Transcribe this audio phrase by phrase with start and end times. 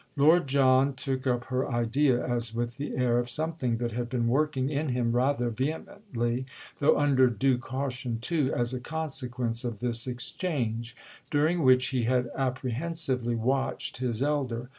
[0.17, 4.27] Lord John took up her idea as with the air of something that had been
[4.27, 6.47] working in him rather vehemently,
[6.79, 10.95] though under due caution too, as a consequence of this exchange,
[11.29, 14.69] during which he had apprehensively watched his elder.